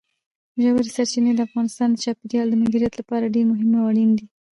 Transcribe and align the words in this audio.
ژورې 0.61 0.91
سرچینې 0.95 1.31
د 1.35 1.39
افغانستان 1.47 1.89
د 1.91 1.97
چاپیریال 2.03 2.47
د 2.49 2.55
مدیریت 2.63 2.93
لپاره 2.97 3.33
ډېر 3.35 3.45
مهم 3.51 3.69
او 3.79 3.85
اړین 3.91 4.11
دي. 4.19 4.25